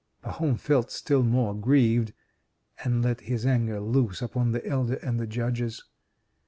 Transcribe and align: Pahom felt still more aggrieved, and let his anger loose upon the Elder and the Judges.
Pahom 0.23 0.57
felt 0.57 0.89
still 0.89 1.21
more 1.21 1.53
aggrieved, 1.53 2.11
and 2.83 3.03
let 3.03 3.21
his 3.21 3.45
anger 3.45 3.79
loose 3.79 4.19
upon 4.19 4.51
the 4.51 4.65
Elder 4.65 4.95
and 4.95 5.19
the 5.19 5.27
Judges. 5.27 5.83